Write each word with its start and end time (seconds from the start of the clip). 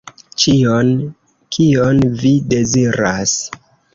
Ĉion, 0.43 0.87
kion 1.57 2.01
vi 2.23 2.33
deziras. 2.53 3.37